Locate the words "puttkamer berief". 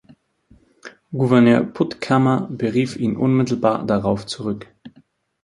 1.63-2.95